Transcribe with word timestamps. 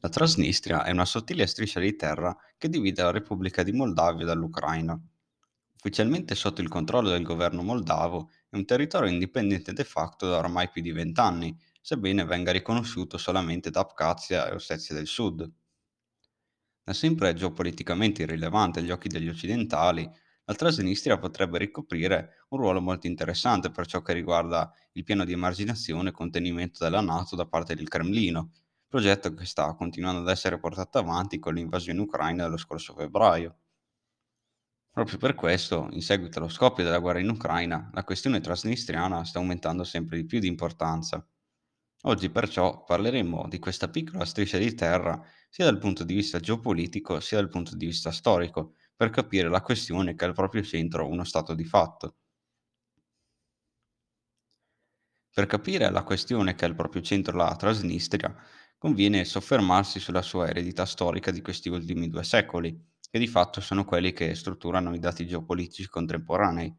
La 0.00 0.10
Transnistria 0.10 0.84
è 0.84 0.92
una 0.92 1.04
sottile 1.04 1.44
striscia 1.48 1.80
di 1.80 1.96
terra 1.96 2.36
che 2.56 2.68
divide 2.68 3.02
la 3.02 3.10
Repubblica 3.10 3.64
di 3.64 3.72
Moldavia 3.72 4.24
dall'Ucraina. 4.24 4.96
Ufficialmente 5.74 6.36
sotto 6.36 6.60
il 6.60 6.68
controllo 6.68 7.08
del 7.08 7.24
governo 7.24 7.62
moldavo, 7.62 8.30
è 8.48 8.54
un 8.54 8.64
territorio 8.64 9.10
indipendente 9.10 9.72
de 9.72 9.82
facto 9.82 10.28
da 10.28 10.36
ormai 10.36 10.68
più 10.70 10.82
di 10.82 10.92
vent'anni, 10.92 11.56
sebbene 11.80 12.24
venga 12.24 12.52
riconosciuto 12.52 13.18
solamente 13.18 13.70
da 13.70 13.80
Abkhazia 13.80 14.48
e 14.48 14.54
Ossetia 14.54 14.94
del 14.94 15.08
Sud. 15.08 15.50
Da 16.84 16.92
sempre 16.92 17.34
geopoliticamente 17.34 18.22
irrilevante 18.22 18.78
agli 18.78 18.92
occhi 18.92 19.08
degli 19.08 19.28
occidentali, 19.28 20.08
la 20.44 20.54
Transnistria 20.54 21.18
potrebbe 21.18 21.58
ricoprire 21.58 22.44
un 22.50 22.60
ruolo 22.60 22.80
molto 22.80 23.08
interessante 23.08 23.72
per 23.72 23.86
ciò 23.86 24.00
che 24.00 24.12
riguarda 24.12 24.72
il 24.92 25.02
piano 25.02 25.24
di 25.24 25.32
emarginazione 25.32 26.10
e 26.10 26.12
contenimento 26.12 26.84
della 26.84 27.00
NATO 27.00 27.34
da 27.34 27.46
parte 27.46 27.74
del 27.74 27.88
Cremlino, 27.88 28.52
progetto 28.88 29.32
che 29.34 29.44
sta 29.44 29.74
continuando 29.74 30.22
ad 30.22 30.28
essere 30.28 30.58
portato 30.58 30.98
avanti 30.98 31.38
con 31.38 31.54
l'invasione 31.54 32.00
ucraina 32.00 32.44
dello 32.44 32.56
scorso 32.56 32.94
febbraio. 32.94 33.56
Proprio 34.90 35.16
per 35.16 35.34
questo, 35.34 35.88
in 35.92 36.02
seguito 36.02 36.38
allo 36.38 36.48
scoppio 36.48 36.84
della 36.84 36.98
guerra 36.98 37.20
in 37.20 37.30
Ucraina, 37.30 37.88
la 37.94 38.04
questione 38.04 38.40
transnistriana 38.40 39.24
sta 39.24 39.38
aumentando 39.38 39.84
sempre 39.84 40.16
di 40.16 40.26
più 40.26 40.40
di 40.40 40.46
importanza. 40.48 41.24
Oggi 42.02 42.30
perciò 42.30 42.84
parleremo 42.84 43.46
di 43.48 43.58
questa 43.58 43.88
piccola 43.88 44.24
striscia 44.24 44.58
di 44.58 44.74
terra 44.74 45.22
sia 45.48 45.64
dal 45.64 45.78
punto 45.78 46.04
di 46.04 46.14
vista 46.14 46.40
geopolitico 46.40 47.20
sia 47.20 47.38
dal 47.38 47.48
punto 47.48 47.76
di 47.76 47.86
vista 47.86 48.10
storico, 48.10 48.74
per 48.96 49.10
capire 49.10 49.48
la 49.48 49.62
questione 49.62 50.14
che 50.14 50.24
ha 50.24 50.28
al 50.28 50.34
proprio 50.34 50.62
centro 50.62 51.08
uno 51.08 51.24
stato 51.24 51.54
di 51.54 51.64
fatto. 51.64 52.16
Per 55.32 55.46
capire 55.46 55.90
la 55.90 56.02
questione 56.02 56.54
che 56.54 56.64
ha 56.64 56.68
al 56.68 56.74
proprio 56.74 57.00
centro 57.00 57.36
la 57.36 57.56
Transnistria, 57.56 58.34
conviene 58.78 59.24
soffermarsi 59.24 59.98
sulla 59.98 60.22
sua 60.22 60.48
eredità 60.48 60.86
storica 60.86 61.32
di 61.32 61.42
questi 61.42 61.68
ultimi 61.68 62.08
due 62.08 62.22
secoli, 62.22 62.80
che 63.10 63.18
di 63.18 63.26
fatto 63.26 63.60
sono 63.60 63.84
quelli 63.84 64.12
che 64.12 64.34
strutturano 64.34 64.94
i 64.94 65.00
dati 65.00 65.26
geopolitici 65.26 65.88
contemporanei. 65.88 66.74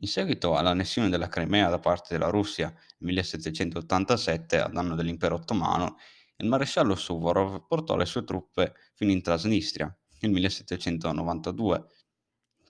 In 0.00 0.08
seguito 0.08 0.56
all'annessione 0.56 1.08
della 1.08 1.28
Crimea 1.28 1.68
da 1.68 1.78
parte 1.78 2.14
della 2.14 2.30
Russia 2.30 2.68
nel 2.68 3.12
1787 3.12 4.60
a 4.60 4.68
danno 4.68 4.94
dell'impero 4.94 5.36
ottomano, 5.36 5.96
il 6.36 6.48
maresciallo 6.48 6.94
Suvorov 6.94 7.66
portò 7.66 7.96
le 7.96 8.06
sue 8.06 8.24
truppe 8.24 8.74
fino 8.94 9.10
in 9.10 9.22
Transnistria 9.22 9.92
nel 10.20 10.30
1792. 10.32 11.86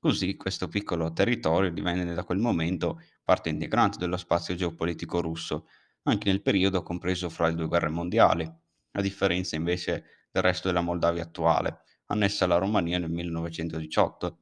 Così 0.00 0.36
questo 0.36 0.68
piccolo 0.68 1.12
territorio 1.12 1.70
divenne 1.70 2.14
da 2.14 2.24
quel 2.24 2.38
momento 2.38 3.02
parte 3.22 3.48
integrante 3.50 3.98
dello 3.98 4.16
spazio 4.16 4.54
geopolitico 4.54 5.20
russo, 5.20 5.66
anche 6.10 6.28
nel 6.30 6.42
periodo 6.42 6.82
compreso 6.82 7.28
fra 7.28 7.48
le 7.48 7.54
due 7.54 7.66
guerre 7.66 7.88
mondiali, 7.88 8.50
a 8.92 9.00
differenza 9.00 9.56
invece 9.56 10.26
del 10.30 10.42
resto 10.42 10.68
della 10.68 10.80
Moldavia 10.80 11.22
attuale, 11.22 11.82
annessa 12.06 12.44
alla 12.44 12.58
Romania 12.58 12.98
nel 12.98 13.10
1918. 13.10 14.38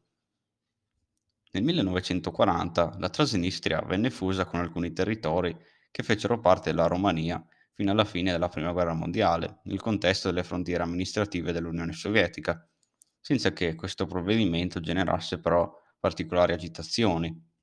Nel 1.53 1.63
1940 1.63 2.97
la 2.99 3.09
Transnistria 3.09 3.81
venne 3.81 4.11
fusa 4.11 4.45
con 4.45 4.61
alcuni 4.61 4.93
territori 4.93 5.57
che 5.91 6.03
fecero 6.03 6.39
parte 6.41 6.71
della 6.71 6.87
Romania 6.87 7.43
fino 7.73 7.91
alla 7.91 8.05
fine 8.05 8.31
della 8.31 8.49
Prima 8.49 8.73
Guerra 8.73 8.95
Mondiale, 8.95 9.61
nel 9.65 9.81
contesto 9.81 10.29
delle 10.29 10.45
frontiere 10.45 10.83
amministrative 10.83 11.53
dell'Unione 11.53 11.93
Sovietica, 11.93 12.67
senza 13.21 13.53
che 13.53 13.75
questo 13.75 14.07
provvedimento 14.07 14.81
generasse 14.81 15.41
però 15.41 15.71
particolari 15.99 16.53
agitazioni. 16.53 17.55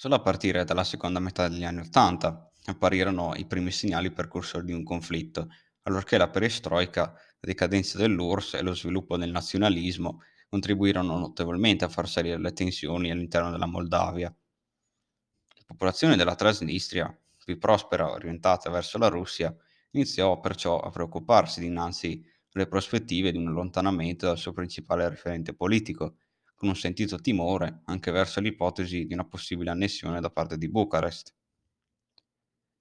Solo 0.00 0.14
a 0.14 0.20
partire 0.20 0.62
dalla 0.62 0.84
seconda 0.84 1.18
metà 1.18 1.48
degli 1.48 1.64
anni 1.64 1.80
Ottanta 1.80 2.52
apparirono 2.66 3.34
i 3.34 3.46
primi 3.46 3.72
segnali 3.72 4.12
precursori 4.12 4.64
di 4.64 4.72
un 4.72 4.84
conflitto, 4.84 5.48
allorché 5.82 6.16
la 6.16 6.30
perestroica, 6.30 7.02
la 7.02 7.18
decadenza 7.40 7.98
dell'URSS 7.98 8.54
e 8.54 8.62
lo 8.62 8.76
sviluppo 8.76 9.16
del 9.16 9.32
nazionalismo 9.32 10.20
contribuirono 10.48 11.18
notevolmente 11.18 11.84
a 11.84 11.88
far 11.88 12.08
salire 12.08 12.38
le 12.38 12.52
tensioni 12.52 13.10
all'interno 13.10 13.50
della 13.50 13.66
Moldavia. 13.66 14.28
La 14.28 15.64
popolazione 15.66 16.14
della 16.14 16.36
Transnistria, 16.36 17.12
più 17.44 17.58
prospera 17.58 18.08
orientata 18.08 18.70
verso 18.70 18.98
la 18.98 19.08
Russia, 19.08 19.52
iniziò 19.90 20.38
perciò 20.38 20.78
a 20.78 20.90
preoccuparsi 20.90 21.58
dinanzi 21.58 22.24
alle 22.52 22.68
prospettive 22.68 23.32
di 23.32 23.38
un 23.38 23.48
allontanamento 23.48 24.26
dal 24.26 24.38
suo 24.38 24.52
principale 24.52 25.08
referente 25.08 25.54
politico, 25.54 26.18
con 26.58 26.68
un 26.68 26.76
sentito 26.76 27.20
timore 27.20 27.82
anche 27.84 28.10
verso 28.10 28.40
l'ipotesi 28.40 29.06
di 29.06 29.14
una 29.14 29.24
possibile 29.24 29.70
annessione 29.70 30.20
da 30.20 30.28
parte 30.28 30.58
di 30.58 30.68
Bucarest. 30.68 31.32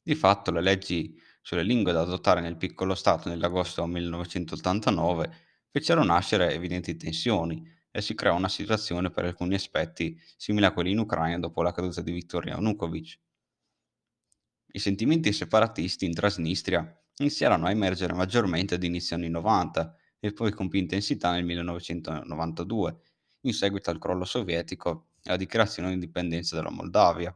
Di 0.02 0.16
fatto 0.16 0.50
le 0.50 0.62
leggi 0.62 1.16
sulle 1.44 1.62
lingue 1.62 1.94
da 1.94 2.02
adottare 2.02 2.42
nel 2.42 2.58
piccolo 2.58 2.96
Stato 2.96 3.30
nell'agosto 3.30 3.86
1989 3.86 5.32
fecero 5.70 6.04
nascere 6.04 6.56
evidenti 6.56 6.96
tensioni 6.96 7.64
e 7.92 8.02
si 8.02 8.16
creò 8.16 8.36
una 8.36 8.50
situazione 8.50 9.12
per 9.12 9.26
alcuni 9.26 9.54
aspetti 9.54 10.20
simile 10.36 10.66
a 10.66 10.74
quelli 10.74 10.92
in 10.92 10.98
Ucraina 10.98 11.38
dopo 11.38 11.62
la 11.62 11.72
caduta 11.72 12.02
di 12.02 12.12
Viktor 12.12 12.48
Yanukovych. 12.48 13.20
I 14.72 14.80
sentimenti 14.80 15.32
separatisti 15.32 16.06
in 16.06 16.16
Transnistria 16.16 17.00
iniziarono 17.18 17.68
a 17.68 17.72
emergere 17.72 18.14
maggiormente 18.14 18.74
ad 18.74 18.84
inizio 18.84 19.16
anni 19.16 19.30
90 19.30 19.96
e 20.20 20.34
poi 20.34 20.52
con 20.52 20.68
più 20.68 20.80
intensità 20.80 21.32
nel 21.32 21.46
1992, 21.46 23.02
in 23.42 23.54
seguito 23.54 23.90
al 23.90 24.00
crollo 24.00 24.26
sovietico 24.26 25.10
e 25.24 25.30
alla 25.30 25.38
dichiarazione 25.38 25.90
di 25.90 25.96
indipendenza 25.96 26.56
della 26.56 26.72
Moldavia. 26.72 27.36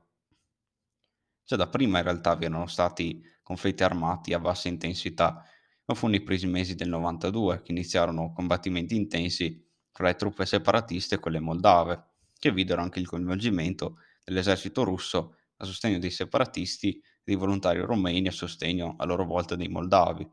Già 1.44 1.56
da 1.56 1.68
prima 1.68 1.98
in 2.00 2.04
realtà 2.04 2.36
vi 2.36 2.46
erano 2.46 2.66
stati 2.68 3.22
conflitti 3.44 3.84
armati 3.84 4.34
a 4.34 4.40
bassa 4.40 4.70
intensità, 4.70 5.44
ma 5.86 5.94
fu 5.94 6.08
nei 6.08 6.22
primi 6.22 6.50
mesi 6.50 6.76
del 6.76 6.90
92 6.90 7.62
che 7.62 7.72
iniziarono 7.72 8.32
combattimenti 8.34 8.96
intensi 8.96 9.64
tra 9.92 10.06
le 10.08 10.16
truppe 10.16 10.46
separatiste 10.46 11.16
e 11.16 11.20
quelle 11.20 11.40
moldave, 11.40 12.12
che 12.40 12.52
videro 12.52 12.82
anche 12.82 13.00
il 13.00 13.08
coinvolgimento 13.08 13.98
dell'esercito 14.24 14.84
russo 14.84 15.36
a 15.58 15.66
sostegno 15.66 16.00
dei 16.00 16.12
separatisti 16.12 16.92
e 16.98 17.02
dei 17.24 17.36
volontari 17.36 17.80
romeni 17.80 18.28
a 18.28 18.32
sostegno 18.32 18.96
a 18.98 19.06
loro 19.06 19.26
volta 19.26 19.56
dei 19.56 19.68
moldavi. 19.68 20.28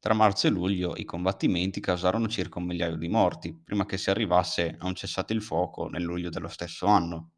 Tra 0.00 0.14
marzo 0.14 0.46
e 0.46 0.50
luglio 0.50 0.94
i 0.96 1.04
combattimenti 1.04 1.80
causarono 1.80 2.28
circa 2.28 2.60
un 2.60 2.66
migliaio 2.66 2.94
di 2.94 3.08
morti, 3.08 3.52
prima 3.52 3.84
che 3.84 3.98
si 3.98 4.10
arrivasse 4.10 4.76
a 4.78 4.86
un 4.86 4.94
cessate 4.94 5.32
il 5.32 5.42
fuoco 5.42 5.88
nel 5.88 6.04
luglio 6.04 6.30
dello 6.30 6.46
stesso 6.46 6.86
anno. 6.86 7.32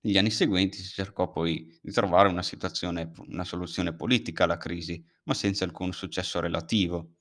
Negli 0.00 0.16
anni 0.16 0.30
seguenti 0.30 0.78
si 0.78 0.90
cercò 0.90 1.28
poi 1.30 1.78
di 1.82 1.92
trovare 1.92 2.28
una, 2.28 2.42
una 3.28 3.44
soluzione 3.44 3.94
politica 3.94 4.44
alla 4.44 4.56
crisi, 4.56 5.04
ma 5.24 5.34
senza 5.34 5.64
alcun 5.64 5.92
successo 5.92 6.40
relativo. 6.40 7.16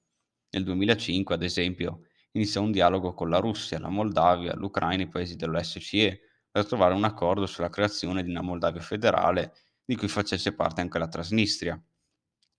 Nel 0.52 0.64
2005, 0.64 1.36
ad 1.36 1.44
esempio, 1.44 2.04
iniziò 2.32 2.62
un 2.62 2.72
dialogo 2.72 3.14
con 3.14 3.30
la 3.30 3.40
Russia, 3.40 3.80
la 3.80 3.90
Moldavia, 3.90 4.56
l'Ucraina 4.56 5.04
e 5.04 5.08
i 5.08 5.10
paesi 5.10 5.36
dell'OSCE 5.36 6.22
per 6.50 6.66
trovare 6.66 6.94
un 6.94 7.04
accordo 7.04 7.46
sulla 7.46 7.70
creazione 7.70 8.24
di 8.24 8.30
una 8.30 8.42
Moldavia 8.42 8.82
federale 8.82 9.54
di 9.84 9.98
cui 9.98 10.08
facesse 10.08 10.54
parte 10.54 10.80
anche 10.80 11.00
la 11.00 11.10
Transnistria. 11.10 11.82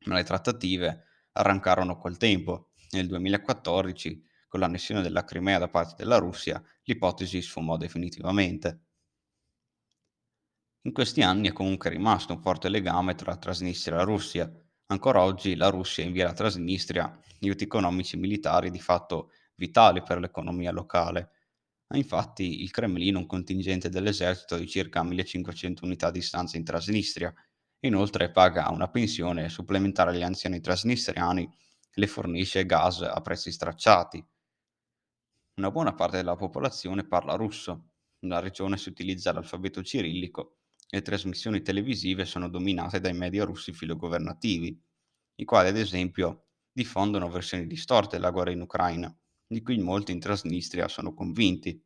Ma 0.07 0.17
le 0.17 0.25
trattative 0.25 1.05
arrancarono 1.35 1.97
col 1.97 2.17
tempo. 2.17 2.71
Nel 2.91 3.07
2014, 3.07 4.23
con 4.49 4.61
l'annessione 4.61 5.03
della 5.03 5.25
Crimea 5.25 5.59
da 5.59 5.69
parte 5.69 5.95
della 5.97 6.19
Russia, 6.19 6.63
l'ipotesi 6.85 7.41
sfumò 7.43 7.77
definitivamente. 7.77 8.81
In 10.83 10.93
questi 10.93 11.23
anni 11.23 11.49
è 11.49 11.53
comunque 11.53 11.91
rimasto 11.91 12.35
un 12.35 12.41
forte 12.41 12.69
legame 12.69 13.15
tra 13.15 13.37
Transnistria 13.37 13.95
e 13.95 13.99
la 13.99 14.05
Russia. 14.05 14.53
Ancora 14.87 15.23
oggi 15.23 15.57
la 15.57 15.71
Russia 15.71 16.05
invia 16.05 16.25
alla 16.25 16.35
Transnistria 16.35 17.19
aiuti 17.41 17.65
economici 17.65 18.17
e 18.17 18.19
militari 18.19 18.71
di 18.71 18.81
fatto 18.81 19.31
vitali 19.57 20.03
per 20.03 20.19
l'economia 20.19 20.73
locale. 20.73 21.31
Ha 21.89 21.97
infatti 21.97 22.63
il 22.63 22.71
Cremlino 22.71 23.19
un 23.19 23.27
contingente 23.27 23.89
dell'esercito 23.89 24.57
di 24.57 24.69
circa 24.69 25.03
1500 25.03 25.85
unità 25.85 26.11
di 26.11 26.21
stanza 26.21 26.57
in 26.57 26.65
Transnistria 26.65 27.35
Inoltre 27.85 28.31
paga 28.31 28.71
una 28.71 28.89
pensione 28.89 29.51
supplementare 29.51 30.11
agli 30.11 30.23
anziani 30.23 30.61
trasnistriani 30.61 31.43
e 31.43 31.51
le 31.93 32.07
fornisce 32.07 32.65
gas 32.65 33.03
a 33.03 33.21
prezzi 33.21 33.53
stracciati. 33.53 34.27
Una 35.57 35.71
buona 35.71 35.93
parte 35.95 36.17
della 36.17 36.35
popolazione 36.35 37.07
parla 37.07 37.35
russo. 37.35 37.91
Nella 38.21 38.41
regione 38.41 38.79
si 38.79 38.89
utilizza 38.89 39.33
l'alfabeto 39.33 39.83
cirillico 39.83 40.61
e 40.89 40.97
le 40.97 41.03
trasmissioni 41.03 41.61
televisive 41.61 42.25
sono 42.25 42.49
dominate 42.49 43.01
dai 43.01 43.13
media 43.13 43.45
russi 43.45 43.75
filogovernativi, 43.75 44.83
i 45.37 45.45
quali 45.45 45.69
ad 45.69 45.77
esempio 45.77 46.47
diffondono 46.73 47.29
versioni 47.29 47.67
distorte 47.67 48.17
della 48.17 48.31
guerra 48.31 48.53
in 48.53 48.63
Ucraina, 48.63 49.15
di 49.47 49.61
cui 49.61 49.79
molti 49.79 50.11
in 50.11 50.21
Transnistria 50.21 50.89
sono 50.89 51.13
convinti. 51.13 51.79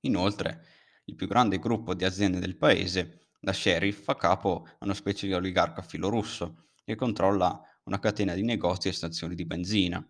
Inoltre, 0.00 0.66
il 1.04 1.14
più 1.14 1.26
grande 1.26 1.58
gruppo 1.58 1.94
di 1.94 2.04
aziende 2.04 2.38
del 2.38 2.58
paese 2.58 3.23
da 3.44 3.52
sheriff 3.52 4.02
fa 4.02 4.16
capo 4.16 4.66
a 4.66 4.84
una 4.84 4.94
specie 4.94 5.26
di 5.26 5.34
oligarca 5.34 5.82
filorusso 5.82 6.70
che 6.82 6.94
controlla 6.96 7.60
una 7.84 7.98
catena 7.98 8.32
di 8.32 8.42
negozi 8.42 8.88
e 8.88 8.92
stazioni 8.92 9.34
di 9.34 9.44
benzina. 9.44 10.04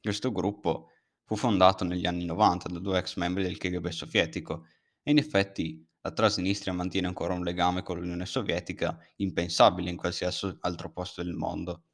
Questo 0.00 0.30
gruppo 0.30 0.90
fu 1.24 1.34
fondato 1.34 1.84
negli 1.84 2.06
anni 2.06 2.24
90 2.24 2.68
da 2.68 2.78
due 2.78 2.98
ex 2.98 3.16
membri 3.16 3.42
del 3.42 3.58
KGB 3.58 3.88
sovietico 3.88 4.66
e 5.02 5.10
in 5.10 5.18
effetti 5.18 5.84
La 6.00 6.12
Transnistria 6.12 6.72
mantiene 6.72 7.08
ancora 7.08 7.34
un 7.34 7.42
legame 7.42 7.82
con 7.82 7.98
l'Unione 7.98 8.24
Sovietica 8.24 8.96
impensabile 9.16 9.90
in 9.90 9.96
qualsiasi 9.96 10.56
altro 10.60 10.92
posto 10.92 11.24
del 11.24 11.34
mondo. 11.34 11.86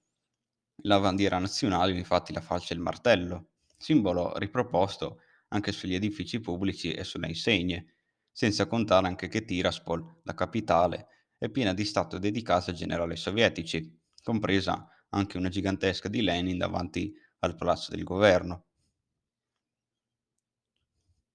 La 0.83 1.01
bandiera 1.01 1.39
nazionale 1.39 1.97
infatti 1.97 2.35
la 2.35 2.43
falce 2.43 2.75
e 2.75 2.77
il 2.77 2.83
martello, 2.83 3.53
simbolo 3.79 4.37
riproposto 4.37 5.21
anche 5.49 5.73
sugli 5.73 5.95
edifici 5.95 6.41
pubblici 6.41 6.93
e 6.93 7.05
sulle 7.05 7.29
insegne, 7.29 7.95
senza 8.33 8.67
contare 8.67 9.07
anche 9.07 9.29
che 9.29 9.45
Tiraspol, 9.45 10.21
la 10.25 10.35
capitale, 10.35 11.09
è 11.39 11.49
piena 11.49 11.75
di 11.75 11.85
statue 11.85 12.19
dedicate 12.19 12.71
ai 12.71 12.77
generali 12.77 13.17
sovietici, 13.17 14.01
compresa 14.23 14.89
anche 15.11 15.37
una 15.37 15.49
gigantesca 15.49 16.09
di 16.09 16.23
Lenin 16.23 16.59
davanti 16.59 17.15
al 17.41 17.55
palazzo 17.55 17.91
del 17.91 18.05
governo. 18.05 18.67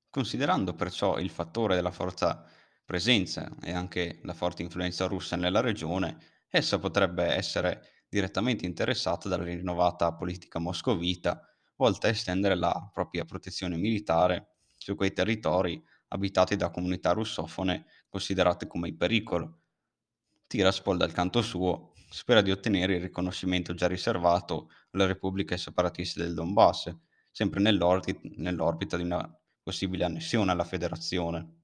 Considerando 0.09 0.73
perciò 0.73 1.19
il 1.19 1.29
fattore 1.29 1.75
della 1.75 1.91
forza 1.91 2.45
presenza 2.83 3.51
e 3.61 3.71
anche 3.71 4.19
la 4.23 4.33
forte 4.33 4.63
influenza 4.63 5.05
russa 5.05 5.35
nella 5.35 5.59
regione, 5.59 6.17
essa 6.49 6.79
potrebbe 6.79 7.25
essere 7.25 8.05
direttamente 8.09 8.65
interessata 8.65 9.27
dalla 9.27 9.43
rinnovata 9.43 10.13
politica 10.13 10.59
moscovita, 10.59 11.45
volta 11.75 12.07
a 12.07 12.11
estendere 12.11 12.55
la 12.55 12.89
propria 12.91 13.25
protezione 13.25 13.75
militare 13.75 14.55
su 14.75 14.95
quei 14.95 15.11
territori 15.11 15.83
abitati 16.09 16.55
da 16.55 16.69
comunità 16.69 17.11
russofone 17.11 17.85
considerate 18.09 18.67
come 18.67 18.89
in 18.89 18.97
pericolo. 18.97 19.59
Tiraspol, 20.47 20.97
dal 20.97 21.11
canto 21.11 21.41
suo, 21.41 21.93
spera 22.09 22.41
di 22.41 22.51
ottenere 22.51 22.95
il 22.95 23.01
riconoscimento 23.01 23.73
già 23.73 23.87
riservato 23.87 24.69
alle 24.91 25.07
repubbliche 25.07 25.57
separatiste 25.57 26.23
del 26.23 26.33
Donbass, 26.33 26.95
sempre 27.31 27.59
nell'orbita 27.59 28.97
di 28.97 29.03
una 29.03 29.39
possibile 29.61 30.05
annessione 30.05 30.51
alla 30.51 30.63
federazione. 30.63 31.55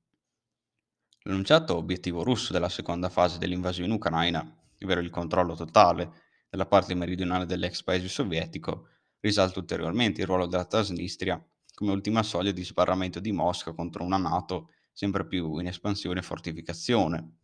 L'annunciato 1.22 1.78
obiettivo 1.78 2.24
russo 2.24 2.51
della 2.51 2.68
seconda 2.68 3.07
fase 3.07 3.38
dell'invasione 3.38 3.94
ucraina, 3.94 4.39
ovvero 4.81 5.00
il 5.00 5.10
controllo 5.10 5.56
totale 5.56 6.22
della 6.50 6.66
parte 6.66 6.94
meridionale 6.94 7.46
dell'ex 7.46 7.81
paese 7.81 8.10
sovietico, 8.10 8.89
risalta 9.22 9.60
ulteriormente 9.60 10.19
il 10.19 10.28
ruolo 10.28 10.46
della 10.46 10.66
Transnistria 10.66 11.42
come 11.74 11.92
ultima 11.92 12.24
soglia 12.24 12.52
di 12.52 12.64
sbarramento 12.64 13.20
di 13.20 13.31
Mosca 13.31 13.74
contro 13.74 14.04
una 14.04 14.18
Nato 14.18 14.72
sempre 14.92 15.25
più 15.25 15.58
in 15.58 15.68
espansione 15.68 16.20
e 16.20 16.24
fortificazione. 16.24 17.38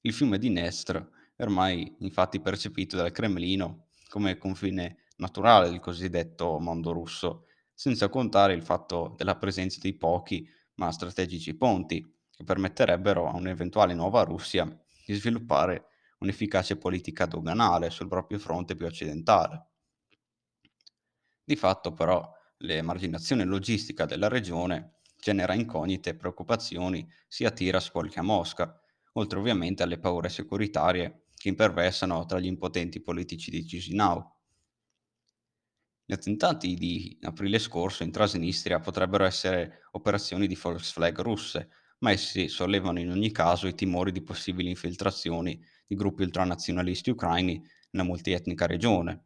Il 0.00 0.12
fiume 0.12 0.38
di 0.38 0.48
Dnestr 0.48 1.10
è 1.36 1.42
ormai 1.42 1.94
infatti 2.00 2.40
percepito 2.40 2.96
dal 2.96 3.12
Cremlino 3.12 3.86
come 4.08 4.36
confine 4.36 5.04
naturale 5.16 5.70
del 5.70 5.80
cosiddetto 5.80 6.58
mondo 6.58 6.92
russo, 6.92 7.46
senza 7.72 8.08
contare 8.08 8.54
il 8.54 8.62
fatto 8.62 9.14
della 9.16 9.36
presenza 9.36 9.78
di 9.80 9.94
pochi 9.94 10.48
ma 10.74 10.90
strategici 10.90 11.54
ponti 11.54 12.04
che 12.30 12.44
permetterebbero 12.44 13.28
a 13.28 13.36
un'eventuale 13.36 13.94
nuova 13.94 14.22
Russia 14.22 14.64
di 15.06 15.14
sviluppare 15.14 15.86
un'efficace 16.18 16.76
politica 16.76 17.26
doganale 17.26 17.90
sul 17.90 18.08
proprio 18.08 18.38
fronte 18.38 18.74
più 18.74 18.86
occidentale. 18.86 19.66
Di 21.44 21.56
fatto 21.56 21.92
però 21.92 22.28
l'emarginazione 22.64 23.44
logistica 23.44 24.06
della 24.06 24.28
regione 24.28 24.96
genera 25.20 25.54
incognite 25.54 26.10
e 26.10 26.16
preoccupazioni 26.16 27.08
sia 27.28 27.48
a 27.48 27.50
Tiraspol 27.50 28.10
che 28.10 28.18
a 28.18 28.22
Mosca, 28.22 28.78
oltre 29.12 29.38
ovviamente 29.38 29.82
alle 29.82 29.98
paure 29.98 30.28
securitarie 30.28 31.28
che 31.34 31.48
imperversano 31.48 32.24
tra 32.26 32.38
gli 32.38 32.46
impotenti 32.46 33.00
politici 33.00 33.50
di 33.50 33.62
Chisinau. 33.62 34.32
Gli 36.06 36.12
attentati 36.12 36.74
di 36.74 37.16
aprile 37.22 37.58
scorso 37.58 38.02
in 38.02 38.10
Transnistria 38.10 38.80
potrebbero 38.80 39.24
essere 39.24 39.84
operazioni 39.92 40.46
di 40.46 40.56
false 40.56 40.92
flag 40.92 41.18
russe, 41.20 41.70
ma 42.00 42.10
essi 42.10 42.48
sollevano 42.48 43.00
in 43.00 43.10
ogni 43.10 43.30
caso 43.30 43.66
i 43.66 43.74
timori 43.74 44.12
di 44.12 44.22
possibili 44.22 44.68
infiltrazioni 44.68 45.58
di 45.86 45.94
gruppi 45.94 46.22
ultranazionalisti 46.22 47.08
ucraini 47.08 47.62
nella 47.92 48.04
multietnica 48.04 48.66
regione. 48.66 49.24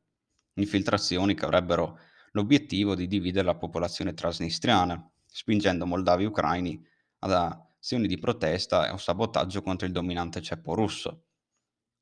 Infiltrazioni 0.55 1.35
che 1.35 1.45
avrebbero 1.45 1.99
l'obiettivo 2.33 2.95
di 2.95 3.07
dividere 3.07 3.45
la 3.45 3.57
popolazione 3.57 4.15
transnistriana, 4.15 5.11
spingendo 5.27 5.87
moldavi 5.87 6.25
ucraini 6.25 6.85
ad 7.21 7.33
azioni 7.33 8.07
di 8.07 8.19
protesta 8.19 8.93
o 8.93 8.97
sabotaggio 8.97 9.63
contro 9.63 9.87
il 9.87 9.93
dominante 9.93 10.41
ceppo 10.41 10.75
russo. 10.75 11.25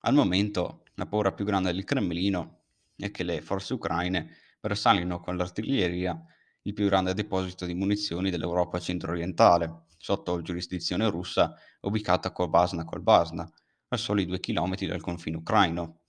Al 0.01 0.15
momento 0.15 0.85
la 0.95 1.07
paura 1.07 1.33
più 1.33 1.45
grande 1.45 1.73
del 1.73 1.85
Cremlino 1.85 2.63
è 2.97 3.11
che 3.11 3.23
le 3.23 3.41
forze 3.43 3.75
ucraine 3.75 4.37
bersaglino 4.61 5.21
con 5.21 5.37
l'artiglieria 5.37 6.21
il 6.63 6.73
più 6.73 6.87
grande 6.87 7.15
deposito 7.15 7.65
di 7.65 7.75
munizioni 7.75 8.31
dell'Europa 8.31 8.81
centro-orientale, 8.81 9.85
sotto 9.99 10.43
giurisdizione 10.43 11.09
russa, 11.09 11.55
ubicata 11.83 12.29
a 12.29 12.33
Kolbasna-Kolbasna, 12.33 13.51
a 13.89 13.97
soli 13.97 14.27
due 14.27 14.41
chilometri 14.41 14.87
dal 14.87 15.01
confine 15.01 15.37
ucraino. 15.37 16.01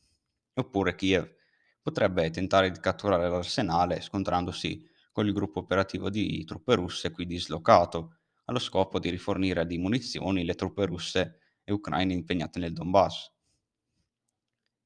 Oppure 0.56 0.96
Kiev 0.96 1.37
potrebbe 1.88 2.30
tentare 2.32 2.70
di 2.70 2.82
catturare 2.82 3.30
l'arsenale 3.30 4.02
scontrandosi 4.02 4.86
con 5.14 5.26
il 5.26 5.32
gruppo 5.32 5.60
operativo 5.60 6.10
di 6.10 6.44
truppe 6.44 6.76
russe 6.76 7.12
qui 7.12 7.26
dislocato, 7.26 8.18
allo 8.44 8.60
scopo 8.60 9.00
di 9.00 9.10
rifornire 9.10 9.66
di 9.66 9.78
munizioni 9.78 10.44
le 10.44 10.56
truppe 10.56 10.86
russe 10.86 11.40
e 11.64 11.72
ucraine 11.72 12.14
impegnate 12.14 12.60
nel 12.60 12.74
Donbass. 12.74 13.32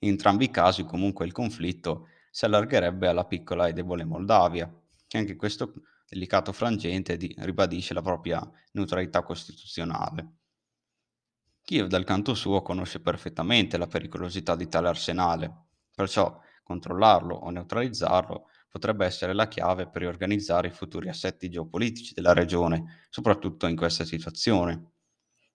In 0.03 0.09
entrambi 0.09 0.45
i 0.45 0.51
casi 0.51 0.83
comunque 0.83 1.25
il 1.25 1.31
conflitto 1.31 2.07
si 2.29 2.45
allargherebbe 2.45 3.07
alla 3.07 3.25
piccola 3.25 3.65
e 3.65 3.73
debole 3.73 4.05
Moldavia, 4.05 4.71
che 5.07 5.17
anche 5.17 5.35
questo 5.35 5.73
delicato 6.07 6.51
frangente 6.51 7.17
di, 7.17 7.33
ribadisce 7.39 7.95
la 7.95 8.03
propria 8.03 8.47
neutralità 8.73 9.23
costituzionale. 9.23 10.33
Kiev 11.63 11.87
dal 11.87 12.03
canto 12.03 12.35
suo 12.35 12.61
conosce 12.61 12.99
perfettamente 12.99 13.79
la 13.79 13.87
pericolosità 13.87 14.55
di 14.55 14.67
tale 14.67 14.87
arsenale, 14.87 15.65
perciò 15.95 16.39
controllarlo 16.71 17.35
o 17.35 17.49
neutralizzarlo 17.49 18.47
potrebbe 18.69 19.05
essere 19.05 19.33
la 19.33 19.49
chiave 19.49 19.89
per 19.89 20.01
riorganizzare 20.01 20.69
i 20.69 20.71
futuri 20.71 21.09
assetti 21.09 21.49
geopolitici 21.49 22.13
della 22.13 22.33
regione, 22.33 23.05
soprattutto 23.09 23.67
in 23.67 23.75
questa 23.75 24.05
situazione. 24.05 24.93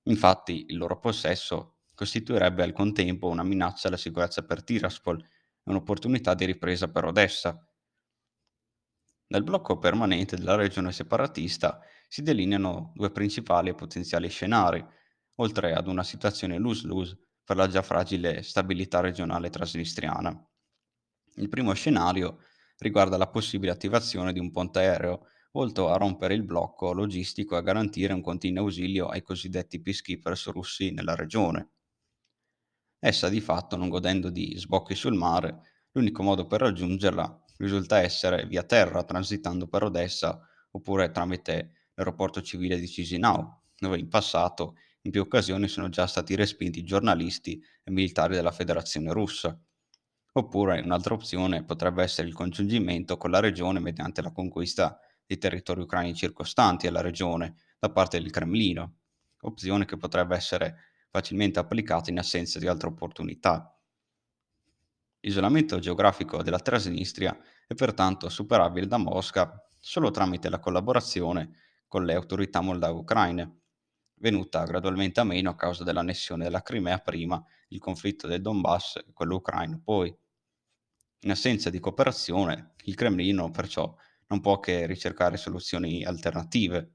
Infatti 0.04 0.66
il 0.68 0.76
loro 0.76 0.98
possesso 0.98 1.78
costituirebbe 1.94 2.62
al 2.62 2.72
contempo 2.72 3.28
una 3.28 3.42
minaccia 3.42 3.88
alla 3.88 3.96
sicurezza 3.96 4.44
per 4.44 4.62
Tiraspol 4.62 5.18
e 5.18 5.26
un'opportunità 5.64 6.34
di 6.34 6.44
ripresa 6.44 6.88
per 6.88 7.06
Odessa. 7.06 7.58
Nel 9.28 9.42
blocco 9.42 9.78
permanente 9.78 10.36
della 10.36 10.54
regione 10.54 10.92
separatista 10.92 11.80
si 12.06 12.22
delineano 12.22 12.92
due 12.94 13.10
principali 13.10 13.70
e 13.70 13.74
potenziali 13.74 14.28
scenari, 14.28 14.84
oltre 15.36 15.72
ad 15.72 15.88
una 15.88 16.04
situazione 16.04 16.58
lose-lose 16.58 17.18
per 17.42 17.56
la 17.56 17.66
già 17.66 17.80
fragile 17.80 18.42
stabilità 18.42 19.00
regionale 19.00 19.48
trasnistriana. 19.48 20.46
Il 21.36 21.48
primo 21.48 21.72
scenario 21.72 22.38
riguarda 22.78 23.16
la 23.16 23.28
possibile 23.28 23.70
attivazione 23.70 24.32
di 24.32 24.38
un 24.38 24.50
ponte 24.50 24.80
aereo 24.80 25.26
volto 25.52 25.88
a 25.88 25.96
rompere 25.96 26.34
il 26.34 26.44
blocco 26.44 26.92
logistico 26.92 27.54
e 27.54 27.58
a 27.58 27.62
garantire 27.62 28.12
un 28.12 28.20
continuo 28.20 28.64
ausilio 28.64 29.08
ai 29.08 29.22
cosiddetti 29.22 29.80
peacekeepers 29.80 30.48
russi 30.48 30.90
nella 30.92 31.14
regione. 31.14 31.70
Essa 32.98 33.28
di 33.28 33.40
fatto, 33.40 33.76
non 33.76 33.88
godendo 33.88 34.30
di 34.30 34.54
sbocchi 34.56 34.94
sul 34.94 35.14
mare, 35.14 35.60
l'unico 35.92 36.22
modo 36.22 36.46
per 36.46 36.60
raggiungerla 36.60 37.44
risulta 37.58 38.00
essere 38.00 38.46
via 38.46 38.62
terra, 38.64 39.04
transitando 39.04 39.66
per 39.66 39.84
Odessa 39.84 40.40
oppure 40.70 41.10
tramite 41.10 41.88
l'aeroporto 41.94 42.42
civile 42.42 42.78
di 42.78 42.88
Cisinau, 42.88 43.62
dove 43.78 43.98
in 43.98 44.08
passato 44.08 44.76
in 45.02 45.10
più 45.10 45.22
occasioni 45.22 45.68
sono 45.68 45.88
già 45.88 46.06
stati 46.06 46.34
respinti 46.34 46.82
giornalisti 46.82 47.62
e 47.82 47.90
militari 47.90 48.34
della 48.34 48.52
Federazione 48.52 49.12
russa. 49.12 49.58
Oppure 50.38 50.80
un'altra 50.80 51.14
opzione 51.14 51.64
potrebbe 51.64 52.02
essere 52.02 52.28
il 52.28 52.34
congiungimento 52.34 53.16
con 53.16 53.30
la 53.30 53.40
regione 53.40 53.80
mediante 53.80 54.20
la 54.20 54.32
conquista 54.32 55.00
dei 55.24 55.38
territori 55.38 55.80
ucraini 55.80 56.14
circostanti 56.14 56.86
alla 56.86 57.00
regione 57.00 57.54
da 57.78 57.90
parte 57.90 58.20
del 58.20 58.30
Cremlino, 58.30 58.96
opzione 59.40 59.86
che 59.86 59.96
potrebbe 59.96 60.36
essere 60.36 60.76
facilmente 61.08 61.58
applicata 61.58 62.10
in 62.10 62.18
assenza 62.18 62.58
di 62.58 62.66
altre 62.66 62.88
opportunità. 62.88 63.74
L'isolamento 65.20 65.78
geografico 65.78 66.42
della 66.42 66.58
Transnistria 66.60 67.34
è 67.66 67.72
pertanto 67.72 68.28
superabile 68.28 68.86
da 68.86 68.98
Mosca 68.98 69.66
solo 69.78 70.10
tramite 70.10 70.50
la 70.50 70.60
collaborazione 70.60 71.60
con 71.88 72.04
le 72.04 72.12
autorità 72.12 72.60
moldave 72.60 72.98
ucraine, 72.98 73.60
venuta 74.16 74.64
gradualmente 74.64 75.18
a 75.18 75.24
meno 75.24 75.48
a 75.48 75.56
causa 75.56 75.82
dell'annessione 75.82 76.44
della 76.44 76.60
Crimea 76.60 76.98
prima, 76.98 77.42
il 77.68 77.78
conflitto 77.78 78.26
del 78.26 78.42
Donbass 78.42 78.96
e 78.96 79.12
quello 79.14 79.36
ucraino 79.36 79.80
poi. 79.82 80.14
In 81.20 81.30
assenza 81.30 81.70
di 81.70 81.78
cooperazione, 81.80 82.74
il 82.84 82.94
Cremlino 82.94 83.50
perciò 83.50 83.94
non 84.28 84.40
può 84.40 84.60
che 84.60 84.86
ricercare 84.86 85.36
soluzioni 85.36 86.04
alternative. 86.04 86.94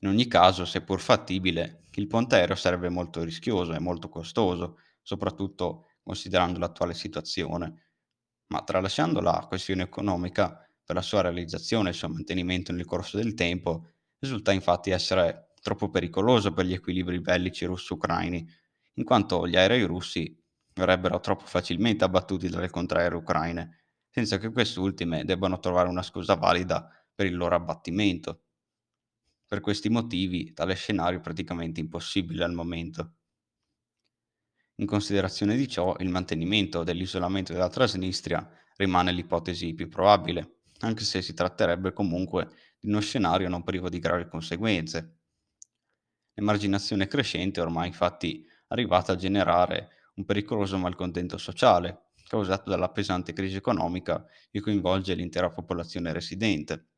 In 0.00 0.08
ogni 0.08 0.26
caso, 0.26 0.64
seppur 0.64 1.00
fattibile, 1.00 1.82
il 1.94 2.06
ponte 2.06 2.36
aereo 2.36 2.54
sarebbe 2.56 2.88
molto 2.88 3.22
rischioso 3.22 3.72
e 3.72 3.78
molto 3.80 4.08
costoso, 4.08 4.78
soprattutto 5.02 5.86
considerando 6.02 6.58
l'attuale 6.58 6.94
situazione. 6.94 7.90
Ma 8.48 8.62
tralasciando 8.62 9.20
la 9.20 9.44
questione 9.48 9.82
economica, 9.82 10.60
per 10.84 10.94
la 10.94 11.02
sua 11.02 11.22
realizzazione 11.22 11.88
e 11.88 11.90
il 11.92 11.96
suo 11.96 12.08
mantenimento 12.08 12.70
nel 12.72 12.84
corso 12.84 13.16
del 13.16 13.34
tempo, 13.34 13.88
risulta 14.18 14.52
infatti 14.52 14.90
essere 14.90 15.52
troppo 15.60 15.90
pericoloso 15.90 16.52
per 16.52 16.64
gli 16.64 16.72
equilibri 16.72 17.20
bellici 17.20 17.64
russo-ucraini, 17.64 18.46
in 18.94 19.04
quanto 19.04 19.48
gli 19.48 19.56
aerei 19.56 19.82
russi 19.82 20.36
verrebbero 20.76 21.20
troppo 21.20 21.46
facilmente 21.46 22.04
abbattuti 22.04 22.50
dalle 22.50 22.68
contraeree 22.68 23.16
ucraine, 23.16 23.84
senza 24.10 24.36
che 24.36 24.52
quest'ultime 24.52 25.24
debbano 25.24 25.58
trovare 25.58 25.88
una 25.88 26.02
scusa 26.02 26.34
valida 26.34 26.90
per 27.14 27.24
il 27.26 27.34
loro 27.36 27.54
abbattimento. 27.54 28.42
Per 29.46 29.60
questi 29.60 29.88
motivi 29.88 30.52
tale 30.52 30.74
scenario 30.74 31.18
è 31.18 31.22
praticamente 31.22 31.80
impossibile 31.80 32.44
al 32.44 32.52
momento. 32.52 33.14
In 34.76 34.86
considerazione 34.86 35.56
di 35.56 35.66
ciò, 35.66 35.96
il 36.00 36.10
mantenimento 36.10 36.84
dell'isolamento 36.84 37.54
della 37.54 37.70
Transnistria 37.70 38.46
rimane 38.76 39.12
l'ipotesi 39.12 39.72
più 39.72 39.88
probabile, 39.88 40.58
anche 40.80 41.04
se 41.04 41.22
si 41.22 41.32
tratterebbe 41.32 41.94
comunque 41.94 42.48
di 42.78 42.88
uno 42.88 43.00
scenario 43.00 43.48
non 43.48 43.64
privo 43.64 43.88
di 43.88 43.98
gravi 43.98 44.28
conseguenze. 44.28 45.20
L'emarginazione 46.34 47.06
crescente 47.06 47.62
ormai 47.62 47.86
infatti 47.86 48.46
arrivata 48.68 49.12
a 49.12 49.16
generare 49.16 49.95
un 50.16 50.24
pericoloso 50.24 50.78
malcontento 50.78 51.38
sociale, 51.38 52.10
causato 52.26 52.70
dalla 52.70 52.90
pesante 52.90 53.32
crisi 53.32 53.56
economica 53.56 54.26
che 54.50 54.60
coinvolge 54.60 55.14
l'intera 55.14 55.50
popolazione 55.50 56.12
residente. 56.12 56.88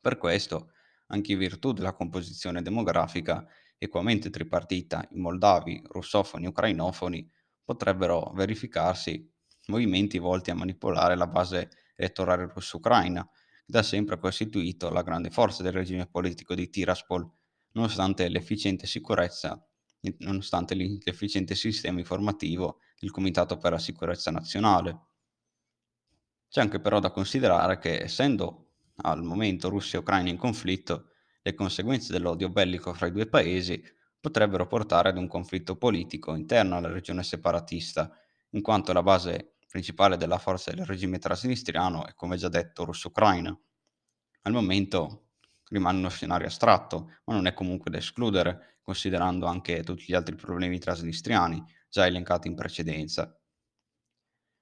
Per 0.00 0.18
questo, 0.18 0.72
anche 1.08 1.32
in 1.32 1.38
virtù 1.38 1.72
della 1.72 1.94
composizione 1.94 2.62
demografica 2.62 3.46
equamente 3.78 4.30
tripartita 4.30 5.06
in 5.12 5.20
moldavi, 5.20 5.82
russofoni 5.88 6.44
e 6.44 6.48
ucrainofoni, 6.48 7.30
potrebbero 7.64 8.32
verificarsi 8.34 9.30
movimenti 9.66 10.18
volti 10.18 10.50
a 10.50 10.54
manipolare 10.54 11.16
la 11.16 11.26
base 11.26 11.70
elettorale 11.96 12.46
russo-ucraina, 12.46 13.22
che 13.24 13.64
da 13.64 13.82
sempre 13.82 14.16
ha 14.16 14.18
costituito 14.18 14.90
la 14.90 15.02
grande 15.02 15.30
forza 15.30 15.62
del 15.62 15.72
regime 15.72 16.06
politico 16.06 16.54
di 16.54 16.68
Tiraspol, 16.68 17.30
nonostante 17.72 18.28
l'efficiente 18.28 18.86
sicurezza, 18.86 19.66
nonostante 20.18 20.74
l'efficiente 20.74 21.54
sistema 21.54 21.98
informativo 21.98 22.80
del 22.98 23.10
Comitato 23.10 23.56
per 23.56 23.72
la 23.72 23.78
Sicurezza 23.78 24.30
Nazionale. 24.30 25.00
C'è 26.48 26.60
anche 26.60 26.80
però 26.80 27.00
da 27.00 27.10
considerare 27.10 27.78
che, 27.78 28.00
essendo 28.00 28.72
al 28.96 29.22
momento 29.22 29.68
Russia 29.68 29.98
e 29.98 30.02
Ucraina 30.02 30.30
in 30.30 30.36
conflitto, 30.36 31.10
le 31.42 31.54
conseguenze 31.54 32.12
dell'odio 32.12 32.48
bellico 32.48 32.94
fra 32.94 33.06
i 33.06 33.12
due 33.12 33.26
paesi 33.26 33.82
potrebbero 34.20 34.66
portare 34.66 35.10
ad 35.10 35.18
un 35.18 35.26
conflitto 35.28 35.76
politico 35.76 36.34
interno 36.34 36.76
alla 36.76 36.90
regione 36.90 37.22
separatista, 37.22 38.10
in 38.50 38.62
quanto 38.62 38.92
la 38.92 39.02
base 39.02 39.56
principale 39.68 40.16
della 40.16 40.38
forza 40.38 40.72
del 40.72 40.86
regime 40.86 41.18
trasnistriano 41.18 42.06
è, 42.06 42.14
come 42.14 42.36
già 42.36 42.48
detto, 42.48 42.84
russo-ucraina. 42.84 43.58
Al 44.42 44.52
momento 44.52 45.32
rimane 45.70 45.98
uno 45.98 46.08
scenario 46.08 46.46
astratto, 46.46 47.10
ma 47.24 47.34
non 47.34 47.46
è 47.46 47.54
comunque 47.54 47.90
da 47.90 47.98
escludere, 47.98 48.78
considerando 48.82 49.46
anche 49.46 49.82
tutti 49.82 50.04
gli 50.06 50.14
altri 50.14 50.34
problemi 50.34 50.78
trasnistriani 50.78 51.64
già 51.88 52.06
elencati 52.06 52.48
in 52.48 52.54
precedenza. 52.54 53.38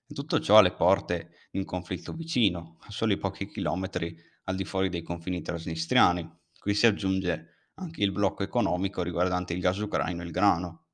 Tutto 0.07 0.41
ciò 0.41 0.59
alle 0.59 0.75
porte 0.75 1.49
di 1.51 1.59
un 1.59 1.65
conflitto 1.65 2.13
vicino, 2.13 2.77
a 2.83 2.91
soli 2.91 3.17
pochi 3.17 3.49
chilometri 3.49 4.15
al 4.45 4.57
di 4.57 4.65
fuori 4.65 4.89
dei 4.89 5.03
confini 5.03 5.41
trasnistriani. 5.41 6.31
Qui 6.59 6.75
si 6.75 6.87
aggiunge 6.87 7.71
anche 7.75 8.03
il 8.03 8.13
blocco 8.13 8.43
economico 8.43 9.03
riguardante 9.03 9.55
il 9.55 9.61
gas 9.61 9.79
ucraino 9.79 10.23
e 10.23 10.27
il 10.27 10.31
grano. 10.31 10.87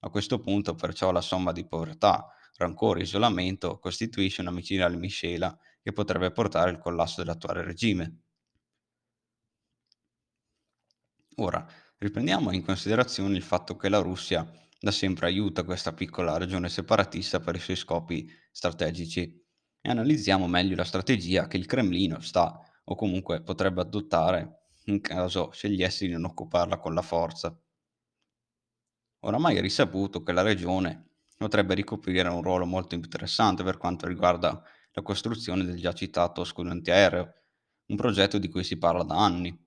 A 0.00 0.10
questo 0.10 0.38
punto, 0.40 0.74
perciò, 0.74 1.10
la 1.12 1.20
somma 1.20 1.52
di 1.52 1.66
povertà, 1.66 2.28
rancore 2.56 3.00
e 3.00 3.04
isolamento 3.04 3.78
costituisce 3.78 4.42
una 4.42 4.50
micidiale 4.50 4.96
miscela 4.96 5.56
che 5.80 5.92
potrebbe 5.92 6.30
portare 6.30 6.70
al 6.70 6.78
collasso 6.78 7.22
dell'attuale 7.22 7.62
regime. 7.62 8.20
Ora, 11.36 11.66
riprendiamo 11.98 12.52
in 12.52 12.64
considerazione 12.64 13.36
il 13.36 13.42
fatto 13.42 13.76
che 13.76 13.90
la 13.90 13.98
Russia 13.98 14.50
da 14.80 14.90
sempre 14.90 15.26
aiuta 15.26 15.62
questa 15.62 15.92
piccola 15.92 16.38
regione 16.38 16.70
separatista 16.70 17.38
per 17.40 17.54
i 17.54 17.60
suoi 17.60 17.76
scopi 17.76 18.26
strategici 18.50 19.20
e 19.80 19.90
analizziamo 19.90 20.46
meglio 20.48 20.74
la 20.74 20.84
strategia 20.84 21.48
che 21.48 21.58
il 21.58 21.66
Cremlino 21.66 22.20
sta 22.20 22.58
o 22.84 22.94
comunque 22.94 23.42
potrebbe 23.42 23.82
adottare 23.82 24.68
in 24.86 25.00
caso 25.02 25.50
scegliesse 25.52 26.06
di 26.06 26.12
non 26.12 26.24
occuparla 26.24 26.78
con 26.78 26.94
la 26.94 27.02
forza. 27.02 27.54
Oramai 29.24 29.56
è 29.56 29.60
risaputo 29.60 30.22
che 30.22 30.30
la 30.30 30.42
regione 30.42 31.08
potrebbe 31.36 31.74
ricoprire 31.74 32.28
un 32.28 32.40
ruolo 32.40 32.66
molto 32.66 32.94
interessante 32.94 33.64
per 33.64 33.76
quanto 33.76 34.06
riguarda 34.06 34.62
la 34.92 35.02
costruzione 35.02 35.64
del 35.64 35.80
già 35.80 35.92
citato 35.92 36.44
scudo 36.44 36.70
antiaereo, 36.70 37.32
un 37.86 37.96
progetto 37.96 38.38
di 38.38 38.48
cui 38.48 38.62
si 38.62 38.78
parla 38.78 39.02
da 39.02 39.16
anni. 39.16 39.58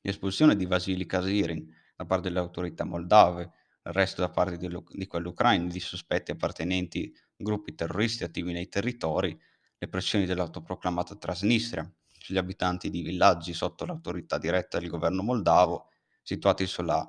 L'espulsione 0.00 0.56
di 0.56 0.66
Vasily 0.66 1.06
Kasirin 1.06 1.74
da 1.96 2.04
parte 2.04 2.28
delle 2.28 2.38
autorità 2.38 2.84
moldave 2.84 3.52
il 3.88 3.94
resto 3.94 4.20
da 4.20 4.28
parte 4.28 4.58
di, 4.58 4.68
di 4.90 5.06
quelli 5.06 5.32
di 5.68 5.80
sospetti 5.80 6.30
appartenenti 6.30 7.10
a 7.16 7.20
gruppi 7.36 7.74
terroristi 7.74 8.22
attivi 8.22 8.52
nei 8.52 8.68
territori, 8.68 9.38
le 9.78 9.88
pressioni 9.88 10.26
dell'autoproclamata 10.26 11.16
Transnistria 11.16 11.90
sugli 12.18 12.36
abitanti 12.36 12.90
di 12.90 13.00
villaggi 13.00 13.54
sotto 13.54 13.86
l'autorità 13.86 14.36
diretta 14.36 14.78
del 14.78 14.90
governo 14.90 15.22
moldavo, 15.22 15.88
situati 16.22 16.66
sulla 16.66 17.06